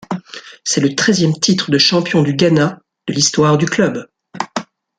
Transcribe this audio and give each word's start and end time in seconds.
C'est 0.63 0.81
le 0.81 0.95
treizième 0.95 1.35
titre 1.39 1.69
de 1.69 1.77
champion 1.77 2.23
du 2.23 2.33
Ghana 2.33 2.79
de 3.07 3.13
l'histoire 3.13 3.59
du 3.59 3.67
club. 3.67 4.09